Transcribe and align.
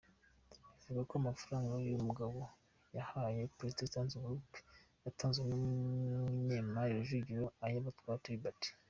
Bivugwa 0.83 1.03
ko 1.09 1.13
amafaranga 1.21 1.71
uyu 1.81 2.05
mugabo 2.07 2.39
yahaye 2.97 3.41
Podesta 3.55 4.01
Group 4.23 4.49
yatanzwe 5.05 5.41
n’umunyemari 5.49 6.91
Rujugiro 6.97 7.45
Ayabatwa 7.65 8.19
Tribert. 8.23 8.61